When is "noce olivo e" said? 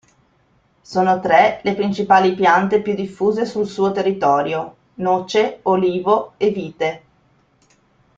4.95-6.49